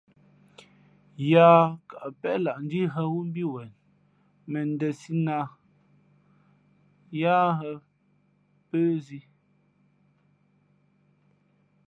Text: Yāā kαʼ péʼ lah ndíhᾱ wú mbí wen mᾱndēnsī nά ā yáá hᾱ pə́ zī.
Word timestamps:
Yāā 1.31 1.59
kαʼ 1.89 2.05
péʼ 2.19 2.35
lah 2.43 2.57
ndíhᾱ 2.65 3.01
wú 3.13 3.19
mbí 3.29 3.43
wen 3.53 3.69
mᾱndēnsī 4.51 5.13
nά 5.25 5.35
ā 5.41 5.51
yáá 7.21 7.47
hᾱ 7.59 7.69
pə́ 8.69 8.85
zī. 9.05 9.19